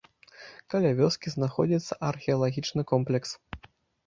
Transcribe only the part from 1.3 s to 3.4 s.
знаходзіцца археалагічны комплекс.